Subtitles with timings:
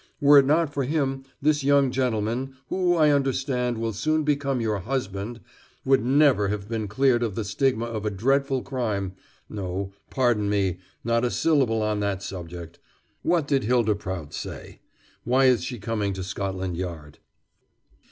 [0.19, 4.79] Were it not for him this young gentleman, who, I understand, will soon become your
[4.79, 5.41] husband,
[5.85, 9.13] would never have been cleared of the stigma of a dreadful crime....
[9.47, 12.79] No, pardon me, not a syllable on that subject....
[13.21, 14.79] What did Hylda Prout say?
[15.23, 17.19] Why is she coming to Scotland Yard?"